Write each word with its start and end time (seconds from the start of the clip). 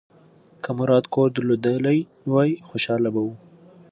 که 0.63 0.69
مراد 0.77 1.05
کور 1.13 1.27
درلودلی 1.35 1.99
وای، 2.31 2.51
خوشاله 2.67 3.09
به 3.13 3.21
و. 3.25 3.27